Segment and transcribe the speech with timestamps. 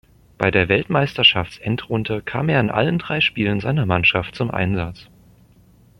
[0.39, 5.07] Bei der Weltmeisterschaftsendrunde kam er in allen drei Spielen seiner Mannschaft zum Einsatz.